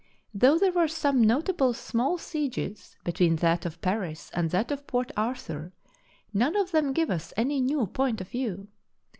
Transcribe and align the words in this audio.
Though 0.33 0.57
there 0.57 0.71
were 0.71 0.87
some 0.87 1.21
notable 1.21 1.75
small 1.75 2.17
sieges 2.17 2.95
between 3.03 3.35
that 3.35 3.67
of 3.67 3.79
Paris 3.81 4.31
and 4.33 4.49
that 4.49 4.71
of 4.71 4.87
Port 4.87 5.11
Arthur, 5.15 5.73
none 6.33 6.55
of 6.55 6.71
them 6.71 6.91
give 6.91 7.11
us 7.11 7.33
any 7.37 7.61
new 7.61 7.85
point 7.85 8.19
of 8.19 8.27
view. 8.29 8.67